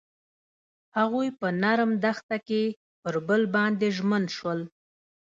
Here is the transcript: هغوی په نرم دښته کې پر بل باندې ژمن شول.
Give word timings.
هغوی 0.97 1.27
په 1.39 1.47
نرم 1.61 1.91
دښته 2.03 2.37
کې 2.47 2.63
پر 3.01 3.15
بل 3.27 3.41
باندې 3.55 3.87
ژمن 3.97 4.23
شول. 4.35 4.59